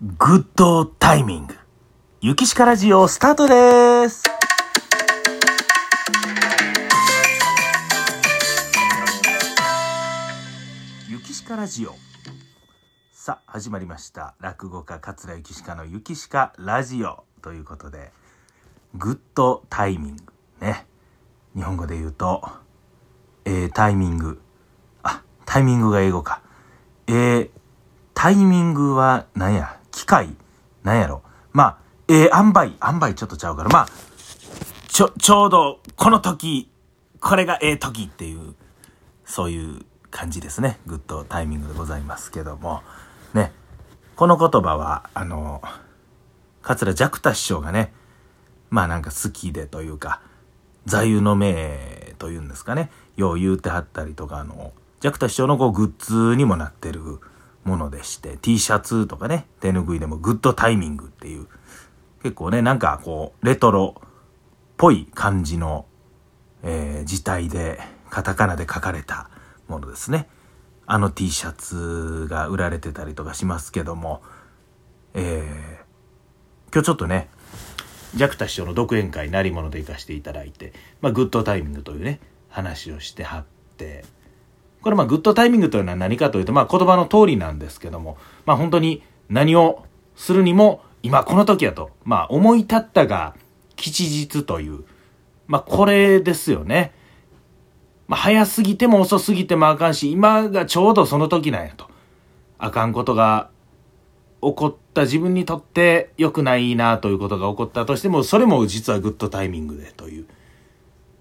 [0.00, 1.56] グッドタイミング。
[2.20, 4.22] ゆきしかラジオスタートです。
[11.08, 11.96] ゆきしかラジオ。
[13.10, 14.36] さあ、始まりました。
[14.38, 18.12] 落語家桂ゆきしかのゆきしかラジオということで、
[18.94, 20.22] グッドタイミング。
[20.60, 20.86] ね。
[21.56, 22.48] 日本語で言うと、
[23.44, 24.40] えー、タイミング。
[25.02, 26.40] あ、タイミングが英語か。
[27.08, 27.50] えー、
[28.14, 29.77] タイミングは何や？
[30.08, 30.34] 械？
[30.82, 31.22] なんやろ？
[31.52, 33.88] まあ、ええー、塩梅、塩梅ちょっとちゃうから、まあ、
[34.88, 36.70] ちょ、ちょうどこの時、
[37.20, 38.54] これがええ時っていう、
[39.24, 40.80] そういう感じですね。
[40.86, 42.82] グッドタイミングでございますけども。
[43.34, 43.52] ね。
[44.16, 45.62] この言葉は、あの、
[46.62, 47.92] 桂ジャクタ師匠がね、
[48.70, 50.22] まあなんか好きでというか、
[50.86, 52.90] 座右の銘というんですかね。
[53.16, 57.20] よう言うてはったりとか、あの、ジャクタ師匠のこうグッズにもなってる
[57.68, 61.46] ものでして、T シャツとかね、手ぬぐいでもグッドタイミングっていう、
[62.22, 64.08] 結構ね、なんかこう、レトロっ
[64.76, 65.86] ぽい感じの、
[66.62, 67.78] えー、字体で、
[68.10, 69.30] カタカナで書かれた
[69.68, 70.28] ものですね。
[70.86, 74.22] あの T シャツが売られてたりとかしますけども、
[75.12, 77.28] えー、今日ちょっとね、
[78.14, 83.44] ジャクタ師匠の独演会なり物で行かせていただいて、まあ、グッドタイミングというね、話をしてはっ
[83.76, 84.06] て、
[84.82, 89.84] これまあグッドタイミングというのは何かというと、まあ言葉の通りなんですけども、まあ本当に何を
[90.16, 93.34] するにも今この時やと、まあ思い立ったが
[93.76, 94.84] 吉日という、
[95.46, 96.92] まあこれですよね。
[98.06, 101.88] まあ早すぎても遅すぎてもあかんし、今がちょうどその時なんやと。
[102.58, 103.50] あかんことが
[104.40, 110.26] 起こった自分にとって良くないなということが起こったとしても、それも実はグッドタイミングでという。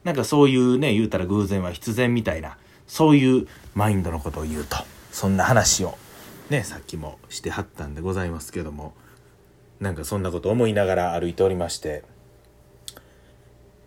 [0.03, 4.77] なんかそういうね、言うたら偶然は必然みたいな、そういうマインドのことを言うと。
[5.11, 5.97] そんな話を
[6.49, 8.93] ね、さっきもしてはったんでございますけども、
[9.79, 12.03] なんかそんなこと思いながら歩いておりまして、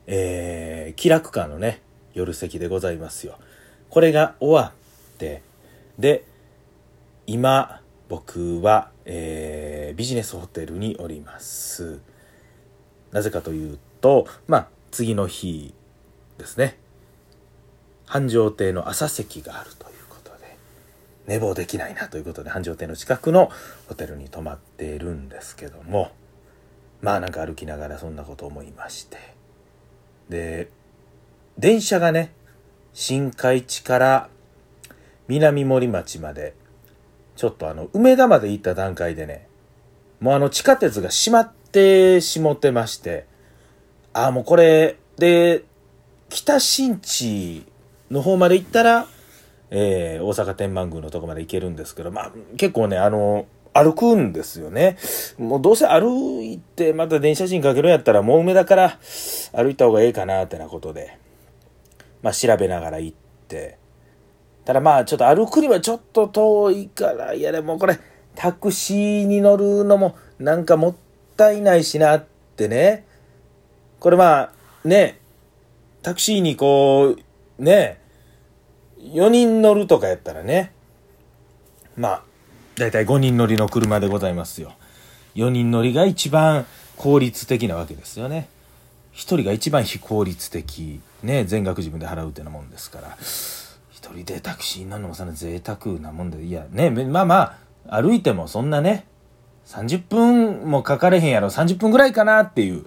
[0.07, 1.81] えー、気楽館のね、
[2.15, 3.39] 夜席でございますよ。
[3.89, 5.43] これが終わって、
[5.99, 6.25] で、
[7.27, 12.01] 今、僕は、えー、ビジネスホテルにおります。
[13.13, 15.73] なぜかというと、まあ、次の日
[16.39, 16.80] ですね。
[18.11, 20.57] 繁盛亭の朝席があるということで、
[21.29, 23.53] 寝坊できないなということで、繁盛亭の近くの
[23.87, 26.11] ホテルに泊まっているんですけども、
[27.03, 29.17] まあなんか歩きながらそんなこと思いまして。
[30.29, 30.71] で、
[31.57, 32.33] 電車がね、
[32.95, 34.29] 新海地から
[35.29, 36.55] 南森町まで、
[37.37, 39.47] ちょっとあの、梅田まで行った段階でね、
[40.19, 43.27] もうあの地下鉄が閉まってしもてまして、
[44.13, 45.63] ああ、もうこれで、
[46.29, 47.70] 北新地
[48.11, 49.07] の方まで行ったら、
[49.71, 54.97] えー、大阪天満宮のとこまで行けるんですけど、まあ結構ね、あの、歩くんですよね。
[55.39, 58.99] もうどうせ歩いてまた電車賃かけるんやったらもう梅田から
[59.53, 61.17] 歩いた方がええかなってなことで、
[62.23, 63.17] まあ調べながら行っ
[63.47, 63.79] て、
[64.65, 67.99] ただまあちょっと歩くにはちょっと遠いから、いやでもこれ
[68.35, 70.95] タクシーに乗るのもなんかもっ
[71.37, 72.25] たいないしなっ
[72.57, 73.07] てね。
[74.01, 74.53] これまあ
[74.85, 75.21] ね、
[76.03, 77.19] タクシーにこう、
[77.61, 78.01] ね、
[78.99, 80.73] 4人乗るとかやったらね、
[81.97, 82.23] まあ、
[82.77, 84.73] だいたい5人乗りの車でございますよ。
[85.35, 86.67] 4人乗りが一番
[86.97, 88.49] 効率的なわけですよね。
[89.13, 91.01] 1人が一番非効率的。
[91.23, 93.17] ね、全額自分で払うってなもんですから。
[93.91, 99.07] 一人でタクシーに乗るのもそんな贅沢なもんで、いやね、まあまあ、歩いてもそんなね、
[99.67, 102.85] 30分もかかれへんやろ、30分ぐらいかなっていう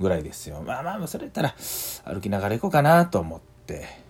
[0.00, 0.62] ぐらいですよ。
[0.66, 1.54] まあまあ、それやったら
[2.04, 4.05] 歩きながら行こうかなと思って。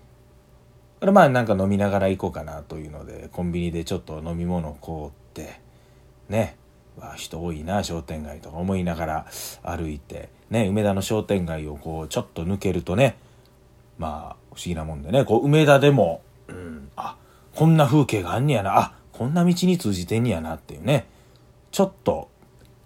[0.99, 5.59] これまあなんか飲みながら行こうかなというので、コンビニでちょっと飲み物を買って、
[6.29, 6.57] ね、
[6.97, 9.25] わ人多いな、商店街とか思いながら
[9.63, 13.17] 歩いて、ね、梅田の商店街をこうちょっと抜けるとね、
[13.99, 17.15] まあ不思議なもんでね、こう梅田でも、うん、あ、
[17.53, 21.05] こんな風景があんねやな、あ、こんな道に通じてんねやなっていうね、
[21.71, 22.29] ちょっと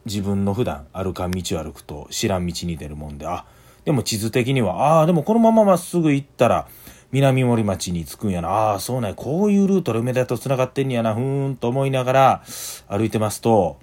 [0.05, 3.45] 自分の普段歩かん道を歩くと知らん道に出るもんで、あ、
[3.85, 6.67] でも地図的には、ああ、でもこのまままっすぐ行ったら、
[7.11, 8.49] 南森町に着くんやな。
[8.49, 9.13] ああ、そうね。
[9.15, 11.13] こういうルートで梅田と繋がってんやな。
[11.13, 12.43] ふーんと思いながら
[12.87, 13.79] 歩いてますと、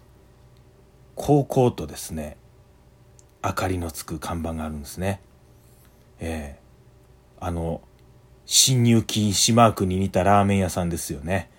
[1.14, 2.36] 高校とですね、
[3.44, 5.20] 明かりのつく看板があるんですね。
[6.20, 6.68] ええ
[7.40, 7.82] あの、
[8.46, 11.50] 侵入禁止マークに似たラーメン屋さんですよね。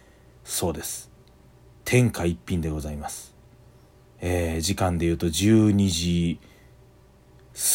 [0.44, 1.12] そうです。
[1.86, 3.36] 天下一品でございます。
[4.21, 6.39] えー、時間で言うと12時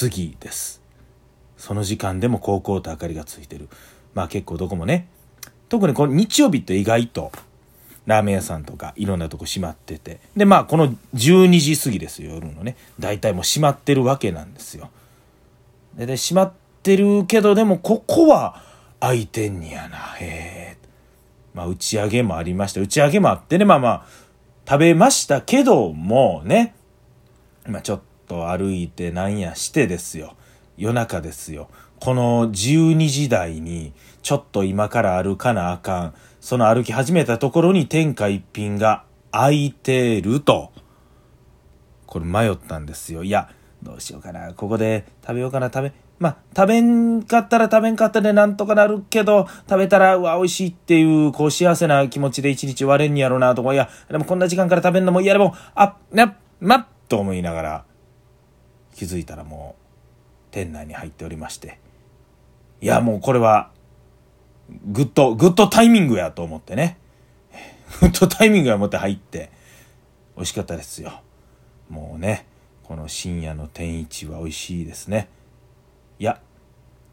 [0.01, 0.84] 過ぎです。
[1.65, 3.71] その時間でも高校と明かりがついてる。
[4.13, 5.09] まあ結構どこもね。
[5.71, 7.33] 特にこの日曜日って意外と、
[8.05, 10.21] ラーメン屋さんとかいろんなとこ閉まってて。
[10.37, 12.77] で、まあこの12時過ぎですよ、夜のね。
[13.01, 14.91] 大体もう閉まってるわけなんですよ。
[15.95, 16.53] で、で閉まっ
[16.83, 18.63] てるけど、でもここは
[19.01, 19.97] 開いてんにやな。
[20.19, 20.79] へえ。
[21.55, 22.83] まあ打ち上げもありました。
[22.83, 24.07] 打ち上げもあってね、まあまあ、
[24.69, 26.75] 食べましたけどもね、
[27.67, 30.37] まあちょっと歩いてなんやしてですよ。
[30.77, 31.69] 夜中ですよ。
[32.01, 33.93] この12時台に、
[34.23, 36.15] ちょっと今から歩かなあかん。
[36.41, 40.73] その歩き始めたところに天下一品が空いてると。
[42.07, 43.25] これ迷ったんですよ。
[43.25, 43.49] いや、
[43.83, 44.53] どうしようかな。
[44.55, 45.67] ここで食べようかな。
[45.67, 57.85] 食べ、まあ、食べんかったら食べんかったでなんとかなるけど、食べたら、うわ、美味しいっていう、こう、幸せな気持ちで一日割れんやろうな、とか、いや、でもこんな時間から食べんのも嫌でも、あ、な、まと思いながら、
[58.95, 59.84] 気づいたらもう、
[60.55, 61.81] 店内に入っておりまして。
[62.81, 63.73] いや、もうこれは、
[64.87, 66.97] グッド、グッドタイミングやと思ってね。
[68.01, 69.51] グッドタイミングや思って入って、
[70.37, 71.23] 美味しかったですよ。
[71.89, 72.47] もうね、
[72.85, 75.29] この深夜の天一は美味しいですね。
[76.21, 76.41] いや、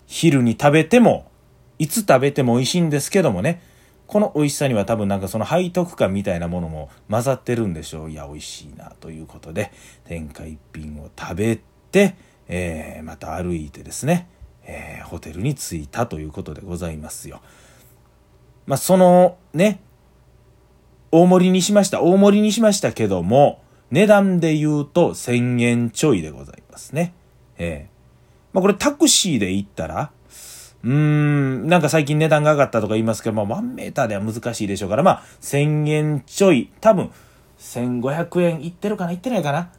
[0.05, 1.31] 昼に食べても、
[1.79, 3.63] いつ食べても美味しいんですけどもね、
[4.05, 8.11] この美味しさには多分なんかその背徳感みたいなものも混ざってるんでしょう。
[8.11, 9.71] いや、美味しいなということで、
[10.03, 11.59] 天下一品を食べ
[11.91, 12.15] て、
[12.51, 14.27] えー、また歩いてですね、
[14.65, 17.41] えー、ホテルに着いたということでございますよ。
[18.67, 19.79] まあ、そのね、
[21.11, 22.01] 大盛りにしました。
[22.01, 27.13] 大盛りにしましたけども、値段で言うと1000円ちょいでございますね。
[27.57, 30.11] ええー、まあ、これタクシーで行ったら、
[30.83, 37.11] うーん、なんか最近値段が上がったとか言いますけど、まあ、1メーターでは難しいでしょうから、まあ、1000円ちょい、多分、
[37.59, 39.71] 1500円いってるかないってないかな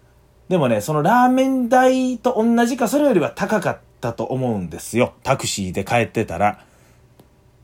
[0.52, 5.14] でもね、そのラーメン代と同じか、それよりは高かったと思うんですよ。
[5.22, 6.62] タクシーで帰ってたら。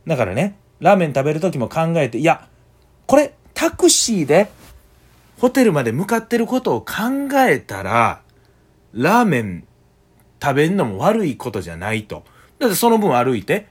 [0.07, 2.49] だからね、ラーメン食べる時も考えて、いや、
[3.05, 4.49] これ、タクシーで
[5.39, 8.23] ホテルまで向かってることを考えたら、
[8.95, 9.65] ラーメン
[10.43, 12.25] 食べんのも悪いことじゃないと。
[12.59, 13.69] だってその分歩いて、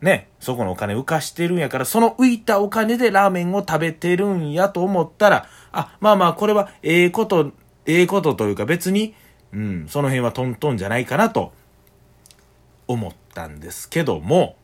[0.00, 7.52] ね、そこのお金浮かしてるんやから、その浮いたお金でラーメンを食べてるんやと思ったら、あ、まあまあ、これはええこと、
[7.86, 9.14] ええことというか別に、
[9.52, 11.52] うん、その辺はトントンじゃないかなと
[12.86, 14.56] 思ったんですけども、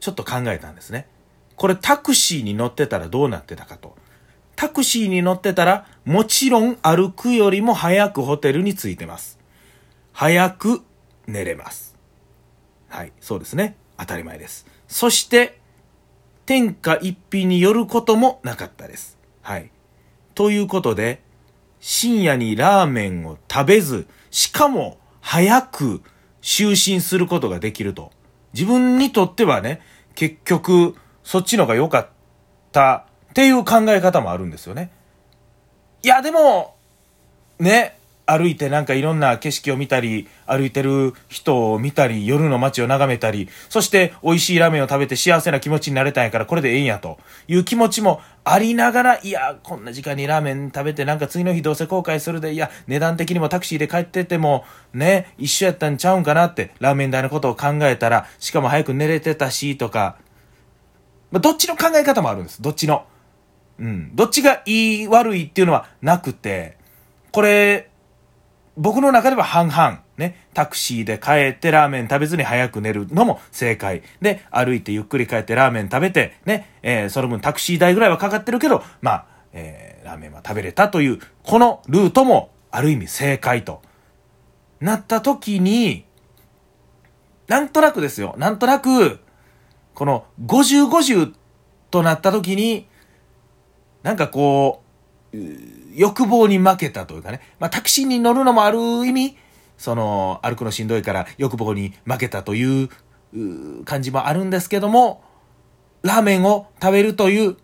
[0.00, 1.08] ちょっと考えたんですね。
[1.56, 3.96] これタクシーに乗ってたらどうなってたかと。
[4.56, 9.38] タクシーに乗ってたら、もちろん歩くよりも早くホテルに着いてます。
[10.12, 10.82] 早く
[11.26, 11.96] 寝れます。
[12.88, 13.76] はい、そうですね。
[13.98, 14.66] 当たり前です。
[14.86, 15.58] そして、
[16.46, 19.18] 天下一品によることもなかったです。
[19.42, 19.70] はい。
[20.34, 21.23] ということで、
[21.86, 26.00] 深夜にラーメンを食べず、しかも早く
[26.40, 28.10] 就寝することができると。
[28.54, 29.82] 自分にとってはね、
[30.14, 32.08] 結局、そっちのが良かっ
[32.72, 34.92] たっていう考え方もあるんですよね。
[36.02, 36.74] いや、でも、
[37.58, 47.18] ね、歩いてなんかいろんな景色を見たり、歩いてる人を見たり、夜の街を眺めたり、そして美味しいラーメンを食べて幸せな気持ちになれたんやからこれでええんやと
[47.48, 60.16] いう気持ちもありながら、いや、こんな時間にラーメン食べてなんか次の日どうせ後悔するで、いや、値段的にもタクシーで帰ってても、ね、一緒やったんちゃうんかなって、ラーメン代のことを考えたら、しかも早く寝れてたし、とか、
[61.30, 62.62] ま、どっちの考え方もあるんです。
[62.62, 63.06] どっちの。
[63.78, 64.14] うん。
[64.14, 66.76] どっちがいい悪いっていうのはなくて、
[67.32, 67.90] これ、
[68.76, 70.02] 僕の中では半々。
[70.16, 70.48] ね。
[70.52, 74.02] タクシーで帰ってラーメン食べずに早く寝るのも正解。
[74.20, 76.68] で、歩いてゆっくり帰ってラーメン食べて、ね。
[76.82, 83.82] えー、その分タクシー代ぐらいはかかってるけど、まあ、えー、ラーメンは食べれたという、このルートもある意味正解と。
[84.80, 86.04] なった時に、
[87.46, 88.34] なんとなくですよ。
[88.38, 89.20] なんとなく、
[89.94, 91.32] この50、50
[91.90, 92.88] となった時に、
[94.02, 94.82] なんかこ
[95.32, 95.36] う、
[95.94, 99.36] 欲望に負けたというかね、まあ、タクシーに乗るのもある意味、
[99.78, 102.88] その、歩くのしんどいから欲望に負けたという
[103.84, 105.22] 感じもあるんですけども、
[106.02, 107.56] ラーメンを食べるという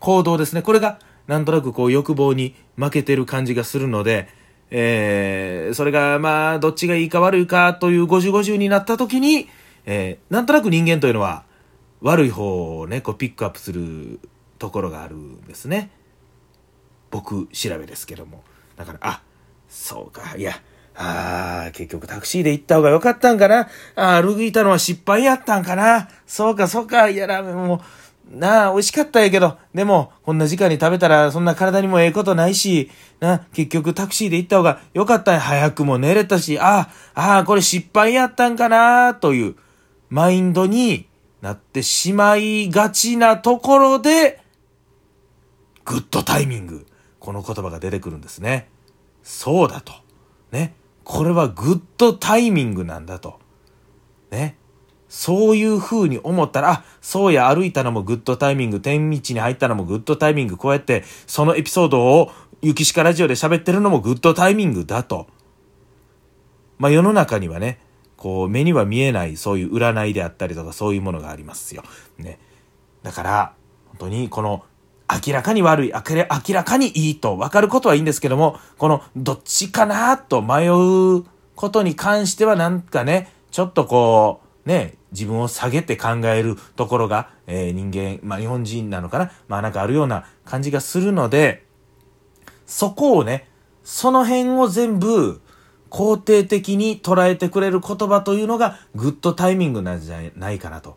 [0.00, 0.62] 行動ですね。
[0.62, 4.28] これが、なんとなくこう欲望に負けてる感じがするので、
[4.70, 9.48] えー、それがまあ、どっちがいいか悪いかという50-50になった時に、
[9.86, 11.44] えー、なんとなく人間というのは、
[12.00, 14.20] 悪い方をね、こうピックアップする
[14.58, 15.90] ところがあるんですね。
[17.14, 18.42] 僕調べですけども。
[18.76, 19.22] だから、あ、
[19.68, 20.54] そうか、いや、
[20.96, 23.68] ああ、結局タクシーで行った方が良かったんかな。
[23.94, 26.08] あ歩いたのは失敗やったんかな。
[26.26, 27.08] そうか、そうか。
[27.08, 27.80] いや、ラーメンも、
[28.28, 32.90] なあ、美味しかったんやけど、でも、こんな時間に食べたら、そんな体にもええことないし、
[33.20, 35.40] な、結局タクシーで行った方が良かったんや。
[35.40, 39.54] 早くも寝れたし、ああ、ああ、これ失敗やったんかな、という、
[40.10, 41.06] マインドに
[41.42, 44.40] なってしまいがちなところで、
[45.84, 46.86] グッドタイミング。
[47.24, 48.68] この言葉が出てくるんですね。
[49.22, 49.94] そうだと。
[50.52, 50.74] ね。
[51.04, 53.40] これはグッドタイミングなんだと。
[54.30, 54.58] ね。
[55.08, 65.26] そういう風に思ったら、あ、そうや、歩いたのもグッドタイミング、天道に入ったのもグッドタイミング、こうやって、そのエピソードを、ゆきしかラジオで喋ってるのもグッドタイミングだと。
[66.76, 67.78] まあ世の中にはね、
[68.18, 71.84] こう、目には見えない、そういう占いであったりとか、そういうものがありますよ。
[72.18, 72.38] ね。
[73.02, 73.54] だから、
[73.86, 74.64] 本当に、この、
[75.26, 91.64] 明らかに悪い、明らかにいいと分かることはいいんですけども、この、どっちかなと迷うことに関してはなんかね、ちょっとこう、ね、自分を下げて考えるところが、えー、人間、まあ日本人なのかなまあなんかあるような感じがするので、
[92.66, 93.48] そこをね、
[93.84, 95.40] その辺を全部
[95.90, 100.96] 肯定的に捉えてくれる言葉というのがグッドタイミングなんじゃないかなと。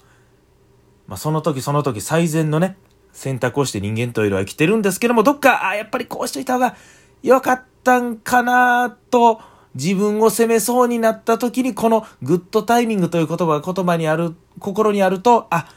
[1.06, 2.78] まあ、その時その時最善のね、
[3.18, 6.76] 選択をして人間というのは生きてるんですけども、どっか、あやっぱりこうしといた方が
[7.24, 9.42] 良かったんかなと、
[9.74, 15.68] 自分を責めそうになった時に、このグッドタイミングという言葉が言葉にある、心にあると、あ、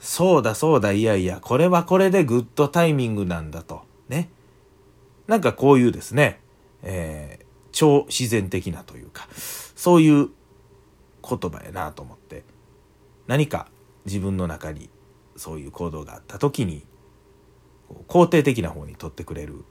[0.00, 3.82] そうだそうだ、いやいや、これはこれでグッドタイミングなんだと。
[4.08, 4.28] ね。
[5.28, 6.40] なんかこういうですね、
[6.82, 9.28] えー、超自然的なというか、
[9.76, 10.28] そういう
[11.22, 12.42] 言葉やなと思って、
[13.28, 13.68] 何か
[14.06, 14.90] 自分の中に
[15.40, 16.84] そういう行動があった時に、
[18.08, 19.64] 肯定的な方に取ってくれる、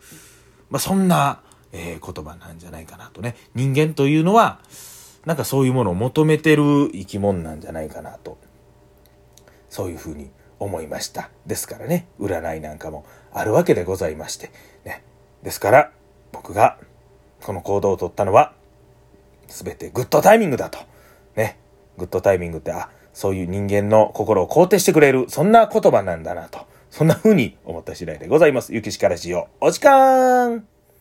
[0.72, 3.36] まあ、そんな、えー、言葉なんじゃないかなとね。
[3.54, 4.62] 人間というのは、
[5.26, 8.40] なんかそういうものを求めてる生き物なんじゃないかなと、
[9.70, 11.30] そういうふうに思いました。
[11.46, 14.52] ですからね、占いなんかもあるわけでございまして、
[14.86, 15.04] ね。
[15.44, 15.92] ですから、
[16.32, 16.80] 僕が
[17.44, 18.56] この行動をとったのは、
[19.48, 20.80] すべてグッドタイミングだと。
[21.36, 21.60] ね。
[22.00, 26.60] グッドタイミングって、あ、そういう人間の心を肯定してくれる、そんな言葉なんだなと。
[26.90, 28.74] そんな風に思った次第でございます。
[28.74, 30.66] ゆきしからしよお時間